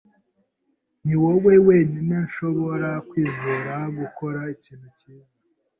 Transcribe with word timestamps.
Niwowe 1.03 1.53
wenyine 1.67 2.15
nshobora 2.27 2.89
kwizera 3.09 3.73
gukora 3.97 4.39
ikintu 4.55 4.87
cyiza. 4.97 5.35